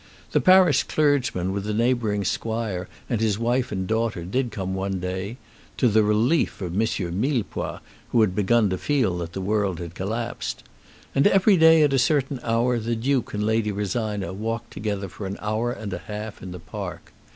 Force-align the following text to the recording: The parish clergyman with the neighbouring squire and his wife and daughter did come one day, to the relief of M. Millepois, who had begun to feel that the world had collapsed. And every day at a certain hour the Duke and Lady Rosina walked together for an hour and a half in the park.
The 0.31 0.41
parish 0.41 0.81
clergyman 0.81 1.51
with 1.51 1.63
the 1.65 1.75
neighbouring 1.75 2.23
squire 2.25 2.87
and 3.07 3.21
his 3.21 3.37
wife 3.37 3.71
and 3.71 3.85
daughter 3.85 4.25
did 4.25 4.49
come 4.49 4.73
one 4.73 4.99
day, 4.99 5.37
to 5.77 5.87
the 5.87 6.01
relief 6.01 6.59
of 6.59 6.73
M. 6.73 6.79
Millepois, 7.19 7.81
who 8.09 8.21
had 8.21 8.33
begun 8.33 8.71
to 8.71 8.79
feel 8.79 9.19
that 9.19 9.33
the 9.33 9.41
world 9.41 9.77
had 9.77 9.93
collapsed. 9.93 10.63
And 11.13 11.27
every 11.27 11.55
day 11.55 11.83
at 11.83 11.93
a 11.93 11.99
certain 11.99 12.39
hour 12.41 12.79
the 12.79 12.95
Duke 12.95 13.35
and 13.35 13.43
Lady 13.45 13.71
Rosina 13.71 14.33
walked 14.33 14.71
together 14.71 15.07
for 15.07 15.27
an 15.27 15.37
hour 15.39 15.71
and 15.71 15.93
a 15.93 15.99
half 15.99 16.41
in 16.41 16.51
the 16.51 16.59
park. 16.59 17.13